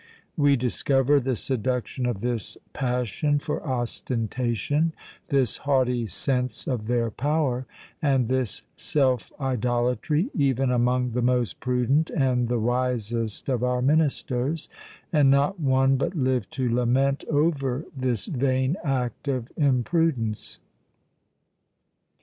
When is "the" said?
1.19-1.35, 11.11-11.21, 12.47-12.57